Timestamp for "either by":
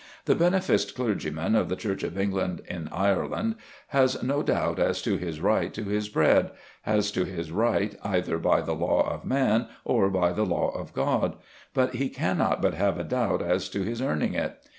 8.03-8.61